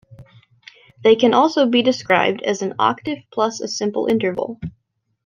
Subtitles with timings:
[1.03, 4.59] They can also be described as an octave plus a simple interval.